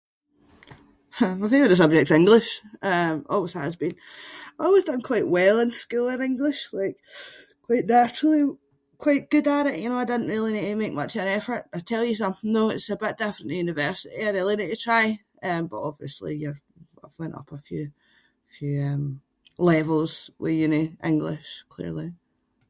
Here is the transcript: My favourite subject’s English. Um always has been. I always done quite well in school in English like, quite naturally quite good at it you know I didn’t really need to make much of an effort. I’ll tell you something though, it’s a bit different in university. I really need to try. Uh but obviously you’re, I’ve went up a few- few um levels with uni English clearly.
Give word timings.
My 1.39 1.47
favourite 1.53 1.77
subject’s 1.81 2.15
English. 2.19 2.49
Um 2.91 3.15
always 3.33 3.55
has 3.63 3.75
been. 3.81 3.95
I 4.57 4.61
always 4.67 4.87
done 4.89 5.09
quite 5.11 5.29
well 5.37 5.55
in 5.63 5.79
school 5.83 6.07
in 6.13 6.19
English 6.29 6.59
like, 6.79 6.97
quite 7.67 7.85
naturally 7.97 8.43
quite 9.05 9.29
good 9.33 9.47
at 9.57 9.67
it 9.71 9.79
you 9.81 9.87
know 9.89 10.01
I 10.01 10.09
didn’t 10.09 10.31
really 10.33 10.53
need 10.53 10.69
to 10.71 10.81
make 10.83 10.99
much 11.01 11.13
of 11.15 11.21
an 11.23 11.35
effort. 11.39 11.63
I’ll 11.73 11.91
tell 11.91 12.05
you 12.07 12.15
something 12.19 12.51
though, 12.53 12.71
it’s 12.75 12.93
a 12.95 13.01
bit 13.03 13.19
different 13.21 13.51
in 13.51 13.65
university. 13.67 14.17
I 14.27 14.31
really 14.37 14.57
need 14.57 14.73
to 14.75 14.85
try. 14.87 15.03
Uh 15.47 15.61
but 15.71 15.85
obviously 15.89 16.31
you’re, 16.43 16.59
I’ve 17.03 17.19
went 17.21 17.37
up 17.39 17.49
a 17.57 17.61
few- 17.69 17.93
few 18.57 18.75
um 18.89 19.03
levels 19.71 20.11
with 20.41 20.61
uni 20.65 20.83
English 21.11 21.49
clearly. 21.73 22.09